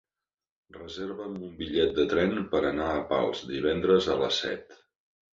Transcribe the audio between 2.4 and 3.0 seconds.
per anar